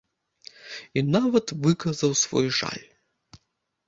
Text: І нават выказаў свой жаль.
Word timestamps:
І 0.99 1.03
нават 1.15 1.53
выказаў 1.65 2.11
свой 2.23 2.47
жаль. 2.61 2.81